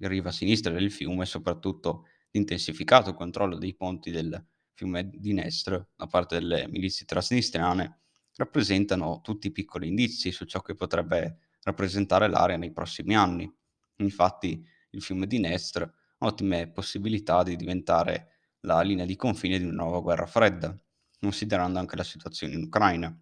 riva 0.00 0.32
sinistra 0.32 0.72
del 0.72 0.90
fiume 0.90 1.24
e 1.24 1.26
soprattutto 1.26 2.06
l'intensificato 2.30 3.12
controllo 3.12 3.58
dei 3.58 3.74
ponti 3.74 4.10
del 4.10 4.42
fiume 4.72 5.10
Dnestr 5.10 5.88
da 5.94 6.06
parte 6.06 6.38
delle 6.38 6.68
milizie 6.68 7.04
trasnistriane, 7.04 8.00
rappresentano 8.36 9.20
tutti 9.20 9.50
piccoli 9.50 9.88
indizi 9.88 10.30
su 10.30 10.44
ciò 10.46 10.62
che 10.62 10.74
potrebbe 10.74 11.47
rappresentare 11.68 12.28
l'area 12.28 12.56
nei 12.56 12.72
prossimi 12.72 13.14
anni. 13.14 13.50
Infatti, 13.96 14.64
il 14.90 15.02
fiume 15.02 15.26
Dnestr 15.26 15.82
ha 15.82 16.26
ottime 16.26 16.70
possibilità 16.70 17.42
di 17.42 17.56
diventare 17.56 18.38
la 18.60 18.80
linea 18.80 19.04
di 19.04 19.16
confine 19.16 19.58
di 19.58 19.64
una 19.64 19.82
nuova 19.82 20.00
guerra 20.00 20.26
fredda, 20.26 20.74
considerando 21.20 21.78
anche 21.78 21.96
la 21.96 22.04
situazione 22.04 22.54
in 22.54 22.64
Ucraina. 22.64 23.16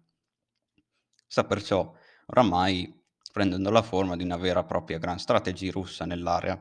Sta 1.27 1.45
perciò 1.45 1.93
oramai 2.27 2.93
prendendo 3.31 3.69
la 3.69 3.83
forma 3.83 4.15
di 4.15 4.23
una 4.23 4.37
vera 4.37 4.61
e 4.61 4.65
propria 4.65 4.97
gran 4.97 5.19
strategia 5.19 5.71
russa 5.71 6.05
nell'area. 6.05 6.59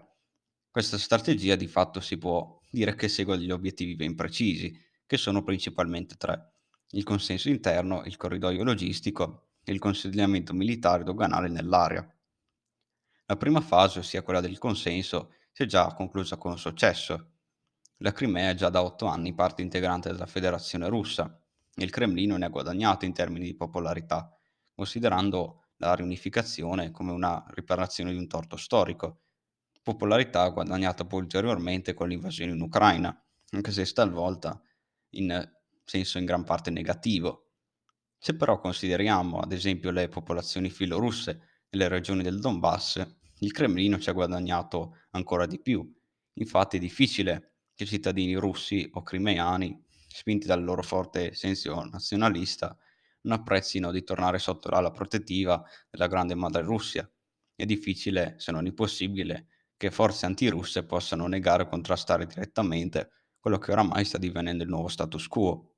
Questa 0.70 0.98
strategia 0.98 1.56
di 1.56 1.68
fatto 1.68 2.00
si 2.00 2.18
può 2.18 2.60
dire 2.70 2.94
che 2.94 3.08
segue 3.08 3.38
degli 3.38 3.50
obiettivi 3.50 3.96
ben 3.96 4.14
precisi, 4.14 4.78
che 5.06 5.16
sono 5.16 5.42
principalmente 5.42 6.16
tre. 6.16 6.52
Il 6.90 7.04
consenso 7.04 7.48
interno, 7.48 8.04
il 8.04 8.16
corridoio 8.16 8.62
logistico 8.62 9.45
il 9.72 9.78
consigliamento 9.78 10.52
militare 10.52 11.04
doganale 11.04 11.48
nell'area. 11.48 12.08
La 13.26 13.36
prima 13.36 13.60
fase, 13.60 13.98
ossia 13.98 14.22
quella 14.22 14.40
del 14.40 14.58
consenso, 14.58 15.32
si 15.50 15.64
è 15.64 15.66
già 15.66 15.92
conclusa 15.94 16.36
con 16.36 16.58
successo. 16.58 17.32
La 17.98 18.12
Crimea 18.12 18.50
è 18.50 18.54
già 18.54 18.68
da 18.68 18.82
otto 18.82 19.06
anni 19.06 19.34
parte 19.34 19.62
integrante 19.62 20.10
della 20.10 20.26
Federazione 20.26 20.88
russa 20.88 21.40
e 21.74 21.82
il 21.82 21.90
Cremlino 21.90 22.36
ne 22.36 22.44
ha 22.44 22.50
guadagnato 22.50 23.04
in 23.04 23.12
termini 23.12 23.46
di 23.46 23.56
popolarità, 23.56 24.30
considerando 24.74 25.64
la 25.78 25.94
riunificazione 25.94 26.90
come 26.90 27.12
una 27.12 27.44
riparazione 27.48 28.12
di 28.12 28.18
un 28.18 28.28
torto 28.28 28.56
storico. 28.56 29.22
Popolarità 29.82 30.48
guadagnata 30.48 31.04
poi 31.04 31.22
ulteriormente 31.22 31.94
con 31.94 32.08
l'invasione 32.08 32.52
in 32.52 32.60
Ucraina, 32.60 33.18
anche 33.50 33.72
se 33.72 33.84
talvolta 33.92 34.60
in 35.10 35.52
senso 35.84 36.18
in 36.18 36.24
gran 36.24 36.44
parte 36.44 36.70
negativo. 36.70 37.45
Se 38.18 38.34
però 38.36 38.58
consideriamo 38.58 39.38
ad 39.38 39.52
esempio 39.52 39.90
le 39.90 40.08
popolazioni 40.08 40.70
filorusse 40.70 41.64
nelle 41.70 41.88
regioni 41.88 42.22
del 42.22 42.40
Donbass, 42.40 43.04
il 43.40 43.52
Cremlino 43.52 43.98
ci 43.98 44.10
ha 44.10 44.14
guadagnato 44.14 44.96
ancora 45.10 45.46
di 45.46 45.60
più. 45.60 45.88
Infatti 46.34 46.76
è 46.76 46.80
difficile 46.80 47.54
che 47.74 47.86
cittadini 47.86 48.34
russi 48.34 48.88
o 48.92 49.02
crimeani, 49.02 49.82
spinti 50.08 50.46
dal 50.46 50.64
loro 50.64 50.82
forte 50.82 51.34
senso 51.34 51.82
nazionalista, 51.84 52.76
non 53.22 53.38
apprezzino 53.38 53.90
di 53.90 54.02
tornare 54.02 54.38
sotto 54.38 54.70
l'ala 54.70 54.90
protettiva 54.90 55.62
della 55.90 56.06
grande 56.06 56.34
madre 56.34 56.62
Russia. 56.62 57.10
È 57.54 57.64
difficile, 57.64 58.34
se 58.38 58.52
non 58.52 58.66
impossibile, 58.66 59.48
che 59.76 59.90
forze 59.90 60.26
antirusse 60.26 60.84
possano 60.84 61.26
negare 61.26 61.64
o 61.64 61.68
contrastare 61.68 62.26
direttamente 62.26 63.10
quello 63.38 63.58
che 63.58 63.72
oramai 63.72 64.04
sta 64.04 64.18
divenendo 64.18 64.62
il 64.62 64.70
nuovo 64.70 64.88
status 64.88 65.26
quo. 65.28 65.75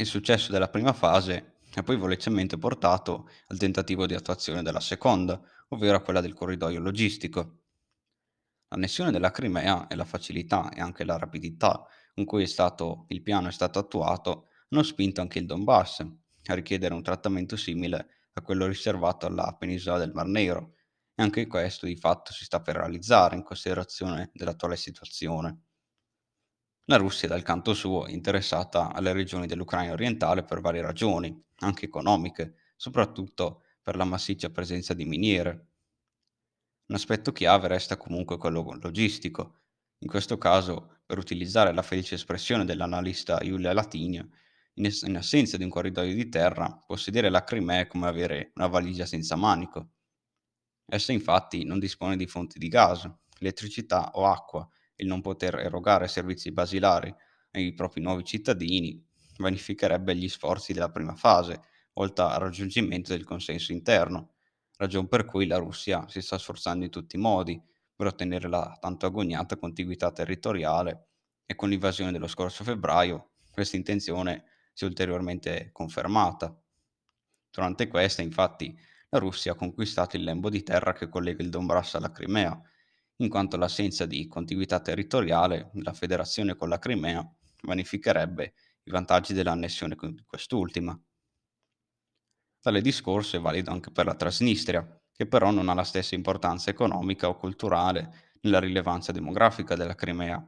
Il 0.00 0.06
successo 0.06 0.50
della 0.50 0.70
prima 0.70 0.94
fase 0.94 1.58
è 1.74 1.82
poi 1.82 1.98
velocemente 1.98 2.56
portato 2.56 3.28
al 3.48 3.58
tentativo 3.58 4.06
di 4.06 4.14
attuazione 4.14 4.62
della 4.62 4.80
seconda, 4.80 5.38
ovvero 5.68 5.98
a 5.98 6.00
quella 6.00 6.22
del 6.22 6.32
corridoio 6.32 6.80
logistico. 6.80 7.64
L'annessione 8.68 9.10
della 9.10 9.30
Crimea 9.30 9.88
e 9.88 9.96
la 9.96 10.06
facilità 10.06 10.70
e 10.70 10.80
anche 10.80 11.04
la 11.04 11.18
rapidità 11.18 11.86
con 12.14 12.24
cui 12.24 12.46
stato, 12.46 13.04
il 13.08 13.20
piano 13.20 13.48
è 13.48 13.52
stato 13.52 13.78
attuato 13.78 14.48
hanno 14.70 14.82
spinto 14.84 15.20
anche 15.20 15.38
il 15.38 15.44
Donbass 15.44 16.00
a 16.46 16.54
richiedere 16.54 16.94
un 16.94 17.02
trattamento 17.02 17.58
simile 17.58 18.08
a 18.32 18.40
quello 18.40 18.66
riservato 18.66 19.26
alla 19.26 19.54
penisola 19.58 19.98
del 19.98 20.12
Mar 20.14 20.28
Nero, 20.28 20.76
e 21.14 21.22
anche 21.22 21.46
questo 21.46 21.84
di 21.84 21.96
fatto 21.96 22.32
si 22.32 22.46
sta 22.46 22.62
per 22.62 22.76
realizzare 22.76 23.36
in 23.36 23.42
considerazione 23.42 24.30
dell'attuale 24.32 24.76
situazione. 24.76 25.64
La 26.90 26.96
Russia, 26.96 27.28
dal 27.28 27.44
canto 27.44 27.72
suo, 27.72 28.06
è 28.06 28.10
interessata 28.10 28.92
alle 28.92 29.12
regioni 29.12 29.46
dell'Ucraina 29.46 29.92
orientale 29.92 30.42
per 30.42 30.60
varie 30.60 30.82
ragioni, 30.82 31.40
anche 31.58 31.84
economiche, 31.84 32.56
soprattutto 32.74 33.62
per 33.80 33.94
la 33.94 34.02
massiccia 34.02 34.50
presenza 34.50 34.92
di 34.92 35.04
miniere. 35.04 35.68
Un 36.86 36.96
aspetto 36.96 37.30
chiave 37.30 37.68
resta 37.68 37.96
comunque 37.96 38.38
quello 38.38 38.76
logistico. 38.80 39.60
In 39.98 40.08
questo 40.08 40.36
caso, 40.36 41.02
per 41.06 41.18
utilizzare 41.18 41.72
la 41.72 41.82
felice 41.82 42.16
espressione 42.16 42.64
dell'analista 42.64 43.38
Giulia 43.38 43.72
Latinio, 43.72 44.28
in, 44.74 44.86
es- 44.86 45.02
in 45.02 45.16
assenza 45.16 45.56
di 45.56 45.62
un 45.62 45.70
corridoio 45.70 46.12
di 46.12 46.28
terra, 46.28 46.82
possedere 46.84 47.30
la 47.30 47.44
Crimea 47.44 47.82
è 47.82 47.86
come 47.86 48.08
avere 48.08 48.50
una 48.56 48.66
valigia 48.66 49.06
senza 49.06 49.36
manico. 49.36 49.90
Essa 50.86 51.12
infatti 51.12 51.62
non 51.62 51.78
dispone 51.78 52.16
di 52.16 52.26
fonti 52.26 52.58
di 52.58 52.66
gas, 52.66 53.08
elettricità 53.38 54.10
o 54.14 54.26
acqua 54.26 54.68
il 55.00 55.06
non 55.06 55.20
poter 55.20 55.56
erogare 55.56 56.08
servizi 56.08 56.52
basilari 56.52 57.14
ai 57.52 57.74
propri 57.74 58.00
nuovi 58.00 58.24
cittadini 58.24 59.02
vanificherebbe 59.38 60.14
gli 60.14 60.28
sforzi 60.28 60.72
della 60.72 60.90
prima 60.90 61.14
fase, 61.16 61.62
volta 61.92 62.32
al 62.32 62.40
raggiungimento 62.40 63.12
del 63.12 63.24
consenso 63.24 63.72
interno, 63.72 64.34
ragion 64.76 65.08
per 65.08 65.24
cui 65.24 65.46
la 65.46 65.58
Russia 65.58 66.06
si 66.08 66.20
sta 66.20 66.38
sforzando 66.38 66.84
in 66.84 66.90
tutti 66.90 67.16
i 67.16 67.18
modi 67.18 67.60
per 67.94 68.06
ottenere 68.06 68.48
la 68.48 68.76
tanto 68.80 69.06
agognata 69.06 69.56
contiguità 69.56 70.10
territoriale 70.12 71.08
e 71.44 71.54
con 71.54 71.68
l'invasione 71.68 72.12
dello 72.12 72.28
scorso 72.28 72.64
febbraio 72.64 73.30
questa 73.50 73.76
intenzione 73.76 74.44
si 74.72 74.84
è 74.84 74.86
ulteriormente 74.86 75.70
confermata. 75.72 76.56
Durante 77.50 77.88
questa, 77.88 78.22
infatti, 78.22 78.74
la 79.10 79.18
Russia 79.18 79.52
ha 79.52 79.56
conquistato 79.56 80.16
il 80.16 80.22
lembo 80.22 80.48
di 80.48 80.62
terra 80.62 80.92
che 80.92 81.08
collega 81.08 81.42
il 81.42 81.50
Donbass 81.50 81.96
alla 81.96 82.12
Crimea, 82.12 82.58
in 83.20 83.28
quanto 83.28 83.56
l'assenza 83.56 84.06
di 84.06 84.26
contiguità 84.26 84.80
territoriale 84.80 85.70
della 85.72 85.92
federazione 85.92 86.56
con 86.56 86.68
la 86.68 86.78
Crimea 86.78 87.26
vanificherebbe 87.62 88.54
i 88.84 88.90
vantaggi 88.90 89.32
dell'annessione 89.34 89.94
con 89.94 90.24
quest'ultima. 90.26 90.98
Tale 92.60 92.80
discorso 92.80 93.36
è 93.36 93.40
valido 93.40 93.70
anche 93.70 93.90
per 93.90 94.06
la 94.06 94.14
Transnistria, 94.14 94.86
che 95.12 95.26
però 95.26 95.50
non 95.50 95.68
ha 95.68 95.74
la 95.74 95.84
stessa 95.84 96.14
importanza 96.14 96.70
economica 96.70 97.28
o 97.28 97.36
culturale 97.36 98.32
nella 98.42 98.58
rilevanza 98.58 99.12
demografica 99.12 99.74
della 99.74 99.94
Crimea. 99.94 100.42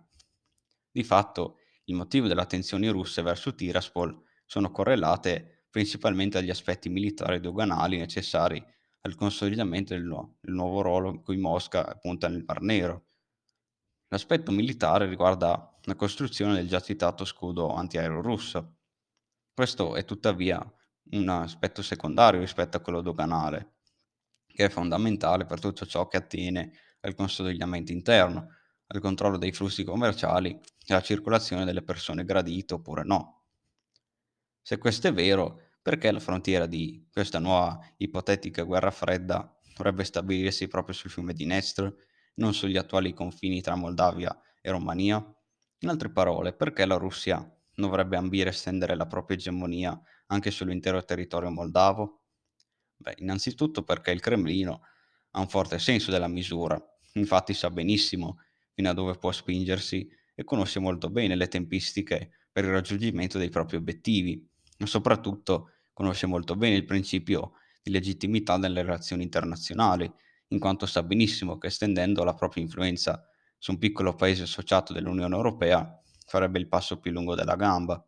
Di 0.90 1.04
fatto, 1.04 1.58
il 1.84 1.94
motivo 1.94 2.26
delle 2.26 2.40
attenzioni 2.40 2.88
russe 2.88 3.22
verso 3.22 3.54
Tiraspol 3.54 4.18
sono 4.46 4.70
correlate 4.70 5.66
principalmente 5.70 6.38
agli 6.38 6.50
aspetti 6.50 6.88
militari 6.88 7.36
e 7.36 7.40
doganali 7.40 7.98
necessari 7.98 8.62
al 9.02 9.14
consolidamento 9.14 9.94
del, 9.94 10.04
nu- 10.04 10.36
del 10.40 10.54
nuovo 10.54 10.80
ruolo 10.82 11.10
in 11.10 11.22
cui 11.22 11.36
Mosca 11.36 11.98
punta 12.00 12.28
nel 12.28 12.44
Mar 12.46 12.62
Nero. 12.62 13.06
L'aspetto 14.08 14.52
militare 14.52 15.06
riguarda 15.06 15.78
la 15.82 15.94
costruzione 15.94 16.54
del 16.54 16.68
già 16.68 16.80
citato 16.80 17.24
scudo 17.24 17.74
antiaereo 17.74 18.20
russo. 18.20 18.76
Questo 19.52 19.96
è 19.96 20.04
tuttavia 20.04 20.60
un 21.12 21.28
aspetto 21.28 21.82
secondario 21.82 22.40
rispetto 22.40 22.76
a 22.76 22.80
quello 22.80 23.00
doganale, 23.00 23.78
che 24.46 24.66
è 24.66 24.68
fondamentale 24.68 25.46
per 25.46 25.60
tutto 25.60 25.86
ciò 25.86 26.06
che 26.06 26.18
attiene 26.18 26.72
al 27.00 27.14
consolidamento 27.14 27.90
interno, 27.90 28.48
al 28.86 29.00
controllo 29.00 29.38
dei 29.38 29.52
flussi 29.52 29.82
commerciali 29.82 30.50
e 30.50 30.92
alla 30.92 31.02
circolazione 31.02 31.64
delle 31.64 31.82
persone 31.82 32.24
gradite 32.24 32.74
oppure 32.74 33.02
no. 33.02 33.44
Se 34.60 34.78
questo 34.78 35.08
è 35.08 35.12
vero, 35.12 35.71
perché 35.82 36.10
la 36.12 36.20
frontiera 36.20 36.66
di 36.66 37.06
questa 37.12 37.38
nuova 37.38 37.78
ipotetica 37.98 38.62
guerra 38.62 38.90
fredda 38.90 39.58
dovrebbe 39.76 40.04
stabilirsi 40.04 40.68
proprio 40.68 40.94
sul 40.94 41.10
fiume 41.10 41.32
di 41.34 41.44
Dnestr, 41.44 41.92
non 42.34 42.54
sugli 42.54 42.76
attuali 42.76 43.12
confini 43.12 43.60
tra 43.60 43.74
Moldavia 43.74 44.38
e 44.60 44.70
Romania? 44.70 45.16
In 45.80 45.88
altre 45.88 46.10
parole, 46.10 46.52
perché 46.54 46.86
la 46.86 46.96
Russia 46.96 47.44
dovrebbe 47.74 48.16
ambire 48.16 48.50
a 48.50 48.52
estendere 48.52 48.94
la 48.94 49.06
propria 49.06 49.36
egemonia 49.36 50.00
anche 50.26 50.50
sull'intero 50.50 51.04
territorio 51.04 51.50
moldavo? 51.50 52.22
Beh, 52.96 53.16
innanzitutto 53.18 53.82
perché 53.82 54.12
il 54.12 54.20
Cremlino 54.20 54.82
ha 55.32 55.40
un 55.40 55.48
forte 55.48 55.78
senso 55.78 56.10
della 56.10 56.28
misura, 56.28 56.80
infatti 57.14 57.54
sa 57.54 57.70
benissimo 57.70 58.38
fino 58.72 58.90
a 58.90 58.94
dove 58.94 59.16
può 59.18 59.32
spingersi 59.32 60.08
e 60.34 60.44
conosce 60.44 60.78
molto 60.78 61.10
bene 61.10 61.34
le 61.34 61.48
tempistiche 61.48 62.30
per 62.50 62.64
il 62.64 62.70
raggiungimento 62.70 63.38
dei 63.38 63.48
propri 63.48 63.76
obiettivi, 63.76 64.48
ma 64.78 64.86
soprattutto 64.86 65.71
conosce 65.92 66.26
molto 66.26 66.56
bene 66.56 66.76
il 66.76 66.84
principio 66.84 67.52
di 67.82 67.90
legittimità 67.90 68.56
nelle 68.56 68.82
relazioni 68.82 69.22
internazionali, 69.22 70.10
in 70.48 70.58
quanto 70.58 70.86
sa 70.86 71.02
benissimo 71.02 71.58
che 71.58 71.68
estendendo 71.68 72.24
la 72.24 72.34
propria 72.34 72.62
influenza 72.62 73.26
su 73.58 73.72
un 73.72 73.78
piccolo 73.78 74.14
paese 74.14 74.42
associato 74.42 74.92
dell'Unione 74.92 75.34
Europea 75.34 76.00
farebbe 76.26 76.58
il 76.58 76.68
passo 76.68 76.98
più 76.98 77.10
lungo 77.12 77.34
della 77.34 77.56
gamba. 77.56 78.04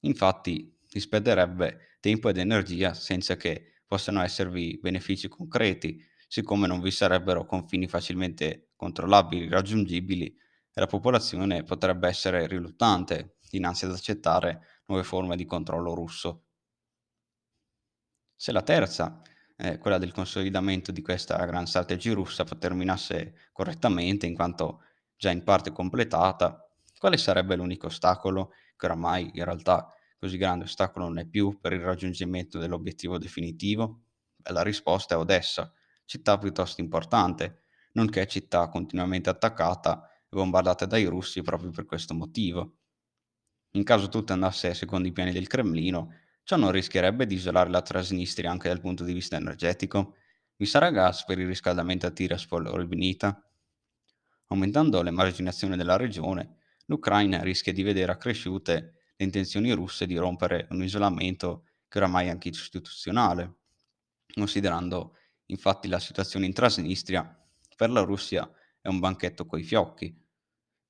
Infatti, 0.00 0.78
disperderebbe 0.88 1.96
tempo 2.00 2.28
ed 2.28 2.38
energia 2.38 2.94
senza 2.94 3.36
che 3.36 3.80
possano 3.86 4.22
esservi 4.22 4.78
benefici 4.80 5.28
concreti, 5.28 6.00
siccome 6.28 6.66
non 6.66 6.80
vi 6.80 6.90
sarebbero 6.90 7.44
confini 7.46 7.88
facilmente 7.88 8.70
controllabili, 8.76 9.48
raggiungibili, 9.48 10.26
e 10.26 10.80
la 10.80 10.86
popolazione 10.86 11.62
potrebbe 11.62 12.08
essere 12.08 12.46
riluttante 12.46 13.36
dinanzi 13.48 13.84
ad 13.84 13.92
accettare 13.92 14.82
nuove 14.86 15.04
forme 15.04 15.36
di 15.36 15.44
controllo 15.44 15.94
russo. 15.94 16.43
Se 18.36 18.52
la 18.52 18.62
terza, 18.62 19.20
eh, 19.56 19.78
quella 19.78 19.98
del 19.98 20.12
consolidamento 20.12 20.92
di 20.92 21.02
questa 21.02 21.42
gran 21.46 21.66
strategia 21.66 22.14
russa, 22.14 22.44
terminasse 22.44 23.48
correttamente, 23.52 24.26
in 24.26 24.34
quanto 24.34 24.82
già 25.16 25.30
in 25.30 25.42
parte 25.44 25.72
completata, 25.72 26.68
quale 26.98 27.16
sarebbe 27.16 27.56
l'unico 27.56 27.86
ostacolo, 27.86 28.52
che 28.76 28.86
oramai 28.86 29.30
in 29.34 29.44
realtà 29.44 29.88
così 30.18 30.36
grande 30.36 30.64
ostacolo 30.64 31.06
non 31.06 31.18
è 31.18 31.26
più 31.26 31.58
per 31.60 31.72
il 31.72 31.80
raggiungimento 31.80 32.58
dell'obiettivo 32.58 33.18
definitivo? 33.18 34.02
La 34.50 34.62
risposta 34.62 35.14
è 35.14 35.18
Odessa, 35.18 35.72
città 36.04 36.36
piuttosto 36.38 36.80
importante, 36.80 37.64
nonché 37.92 38.26
città 38.26 38.68
continuamente 38.68 39.30
attaccata 39.30 40.08
e 40.08 40.36
bombardata 40.36 40.86
dai 40.86 41.04
russi 41.04 41.42
proprio 41.42 41.70
per 41.70 41.84
questo 41.84 42.14
motivo. 42.14 42.76
In 43.72 43.84
caso 43.84 44.08
tutto 44.08 44.32
andasse 44.32 44.74
secondo 44.74 45.08
i 45.08 45.12
piani 45.12 45.32
del 45.32 45.46
Cremlino, 45.46 46.10
ciò 46.44 46.56
non 46.56 46.70
rischierebbe 46.70 47.26
di 47.26 47.34
isolare 47.34 47.70
la 47.70 47.82
Transnistria 47.82 48.50
anche 48.50 48.68
dal 48.68 48.80
punto 48.80 49.02
di 49.02 49.12
vista 49.12 49.36
energetico? 49.36 50.16
Vi 50.56 50.66
sarà 50.66 50.90
gas 50.90 51.24
per 51.24 51.38
il 51.38 51.46
riscaldamento 51.46 52.06
a 52.06 52.10
Tiraspol 52.10 52.66
o 52.66 52.76
Ribnita? 52.76 53.50
Aumentando 54.48 55.02
l'emarginazione 55.02 55.76
della 55.76 55.96
regione, 55.96 56.58
l'Ucraina 56.86 57.42
rischia 57.42 57.72
di 57.72 57.82
vedere 57.82 58.12
accresciute 58.12 58.74
le 59.16 59.24
intenzioni 59.24 59.72
russe 59.72 60.06
di 60.06 60.16
rompere 60.16 60.66
un 60.70 60.82
isolamento 60.82 61.64
che 61.88 61.98
oramai 61.98 62.26
è 62.26 62.30
anche 62.30 62.50
istituzionale, 62.50 63.54
considerando 64.32 65.16
infatti 65.46 65.88
la 65.88 65.98
situazione 65.98 66.44
in 66.46 66.52
Transnistria, 66.52 67.42
per 67.74 67.90
la 67.90 68.02
Russia 68.02 68.48
è 68.80 68.88
un 68.88 68.98
banchetto 68.98 69.46
coi 69.46 69.62
fiocchi. 69.62 70.14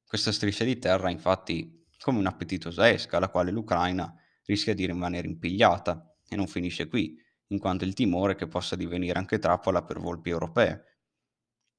Questa 0.05 0.33
striscia 0.33 0.65
di 0.65 0.79
terra, 0.79 1.11
infatti, 1.11 1.87
come 2.01 2.19
un'appetitosa 2.19 2.91
esca 2.91 3.19
alla 3.19 3.29
quale 3.29 3.51
l'Ucraina 3.51 4.15
rischia 4.45 4.75
di 4.75 4.87
rimanere 4.87 5.27
impigliata 5.27 6.17
e 6.29 6.37
non 6.37 6.47
finisce 6.47 6.89
qui, 6.89 7.17
in 7.49 7.59
quanto 7.59 7.85
il 7.85 7.95
timore 7.95 8.35
che 8.35 8.47
possa 8.47 8.77
divenire 8.77 9.19
anche 9.19 9.39
trappola 9.39 9.83
per 9.83 9.99
volpi 9.99 10.31
europee. 10.31 10.99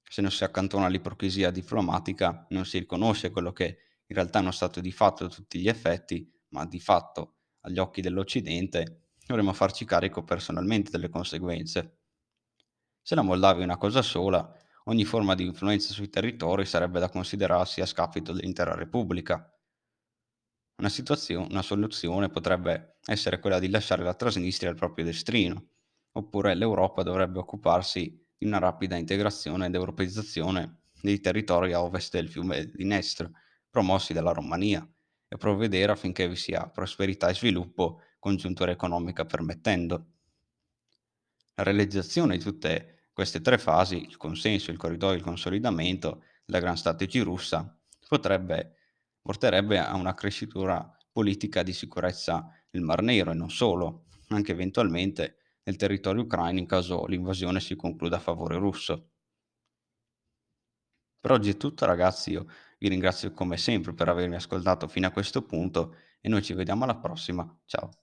Se 0.03 0.21
non 0.21 0.31
si 0.31 0.43
accantona 0.43 0.87
l'ipocrisia 0.87 1.51
diplomatica, 1.51 2.45
non 2.49 2.65
si 2.65 2.77
riconosce 2.77 3.31
quello 3.31 3.51
che 3.51 3.77
in 4.07 4.15
realtà 4.15 4.39
è 4.39 4.41
uno 4.41 4.51
stato 4.51 4.79
di 4.79 4.91
fatto 4.91 5.25
a 5.25 5.29
tutti 5.29 5.59
gli 5.59 5.67
effetti, 5.67 6.31
ma 6.49 6.65
di 6.65 6.79
fatto, 6.79 7.37
agli 7.61 7.79
occhi 7.79 8.01
dell'Occidente, 8.01 9.07
dovremmo 9.25 9.53
farci 9.53 9.85
carico 9.85 10.23
personalmente 10.23 10.91
delle 10.91 11.09
conseguenze. 11.09 11.99
Se 13.01 13.15
la 13.15 13.23
Moldavia 13.23 13.61
è 13.61 13.65
una 13.65 13.77
cosa 13.77 14.01
sola, 14.01 14.51
ogni 14.85 15.05
forma 15.05 15.33
di 15.33 15.45
influenza 15.45 15.91
sui 15.93 16.09
territori 16.09 16.65
sarebbe 16.65 16.99
da 16.99 17.09
considerarsi 17.09 17.81
a 17.81 17.85
scapito 17.85 18.31
dell'intera 18.31 18.75
Repubblica. 18.75 19.54
Una, 20.77 20.89
situazio- 20.89 21.47
una 21.49 21.61
soluzione 21.61 22.29
potrebbe 22.29 22.97
essere 23.05 23.39
quella 23.39 23.59
di 23.59 23.69
lasciare 23.69 24.03
la 24.03 24.13
Transnistria 24.13 24.69
al 24.69 24.75
proprio 24.75 25.05
destino, 25.05 25.69
oppure 26.11 26.53
l'Europa 26.53 27.03
dovrebbe 27.03 27.39
occuparsi 27.39 28.21
di 28.37 28.45
una 28.45 28.59
rapida 28.59 28.97
integrazione 28.97 29.67
ed 29.67 29.75
europeizzazione 29.75 30.81
dei 31.01 31.19
territori 31.19 31.73
a 31.73 31.81
ovest 31.81 32.13
del 32.13 32.29
fiume 32.29 32.65
di 32.65 32.83
Dnestr, 32.83 33.29
promossi 33.69 34.13
dalla 34.13 34.31
Romania, 34.31 34.87
e 35.27 35.37
provvedere 35.37 35.91
affinché 35.91 36.27
vi 36.27 36.35
sia 36.35 36.67
prosperità 36.67 37.29
e 37.29 37.35
sviluppo, 37.35 38.01
congiuntura 38.19 38.71
economica 38.71 39.25
permettendo. 39.25 40.05
La 41.55 41.63
realizzazione 41.63 42.37
di 42.37 42.43
tutte 42.43 43.09
queste 43.13 43.39
tre 43.41 43.57
fasi, 43.57 44.03
il 44.03 44.17
consenso, 44.17 44.71
il 44.71 44.77
corridoio 44.77 45.13
e 45.13 45.17
il 45.17 45.23
consolidamento 45.23 46.23
della 46.45 46.59
Gran 46.59 46.75
Strategia 46.75 47.23
russa, 47.23 47.79
potrebbe, 48.07 48.74
porterebbe 49.25 49.79
a 49.79 49.95
una 49.95 50.13
crescitura 50.13 50.95
politica 51.11 51.63
di 51.63 51.73
sicurezza 51.73 52.47
nel 52.69 52.83
Mar 52.83 53.01
Nero 53.01 53.31
e 53.31 53.33
non 53.33 53.49
solo, 53.49 54.05
anche 54.27 54.51
eventualmente 54.51 55.37
nel 55.63 55.77
territorio 55.77 56.21
ucraino 56.21 56.59
in 56.59 56.67
caso 56.67 57.05
l'invasione 57.07 57.59
si 57.59 57.75
concluda 57.75 58.17
a 58.17 58.19
favore 58.19 58.55
russo. 58.57 59.09
Per 61.19 61.29
oggi 61.29 61.49
è 61.49 61.57
tutto 61.57 61.83
ragazzi, 61.85 62.31
io 62.31 62.45
vi 62.79 62.87
ringrazio 62.87 63.33
come 63.33 63.57
sempre 63.57 63.93
per 63.93 64.07
avermi 64.07 64.35
ascoltato 64.35 64.87
fino 64.87 65.07
a 65.07 65.11
questo 65.11 65.41
punto 65.43 65.93
e 66.21 66.29
noi 66.29 66.41
ci 66.41 66.53
vediamo 66.53 66.85
alla 66.85 66.95
prossima. 66.95 67.45
Ciao. 67.65 67.93